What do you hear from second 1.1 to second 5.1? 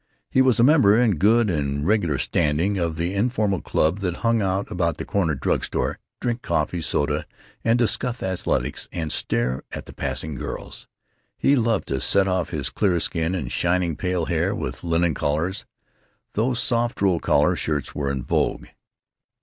good and regular standing of the informal club that hung about the